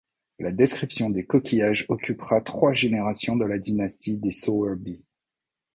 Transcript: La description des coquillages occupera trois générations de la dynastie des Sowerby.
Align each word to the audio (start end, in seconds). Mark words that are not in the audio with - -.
La 0.39 0.51
description 0.51 1.11
des 1.11 1.27
coquillages 1.27 1.85
occupera 1.87 2.41
trois 2.41 2.73
générations 2.73 3.35
de 3.35 3.45
la 3.45 3.59
dynastie 3.59 4.17
des 4.17 4.31
Sowerby. 4.31 4.99